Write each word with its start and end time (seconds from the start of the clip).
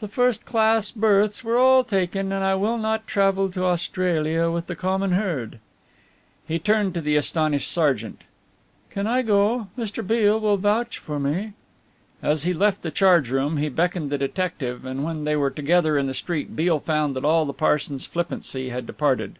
"The 0.00 0.08
first 0.08 0.44
class 0.44 0.90
berths 0.90 1.44
are 1.44 1.56
all 1.56 1.84
taken 1.84 2.32
and 2.32 2.42
I 2.42 2.56
will 2.56 2.78
not 2.78 3.06
travel 3.06 3.48
to 3.50 3.62
Australia 3.62 4.50
with 4.50 4.66
the 4.66 4.74
common 4.74 5.12
herd." 5.12 5.60
He 6.48 6.58
turned 6.58 6.94
to 6.94 7.00
the 7.00 7.14
astonished 7.14 7.70
sergeant. 7.70 8.24
"Can 8.90 9.06
I 9.06 9.22
go 9.22 9.68
Mr. 9.78 10.04
Beale 10.04 10.40
will 10.40 10.56
vouch 10.56 10.98
for 10.98 11.20
me?" 11.20 11.52
As 12.24 12.42
he 12.42 12.52
left 12.52 12.82
the 12.82 12.90
charge 12.90 13.30
room 13.30 13.58
he 13.58 13.68
beckoned 13.68 14.10
the 14.10 14.18
detective, 14.18 14.84
and 14.84 15.04
when 15.04 15.22
they 15.22 15.36
were 15.36 15.48
together 15.48 15.96
in 15.96 16.08
the 16.08 16.12
street 16.14 16.56
Beale 16.56 16.80
found 16.80 17.14
that 17.14 17.24
all 17.24 17.44
the 17.44 17.52
Parson's 17.52 18.04
flippancy 18.04 18.70
had 18.70 18.84
departed. 18.84 19.36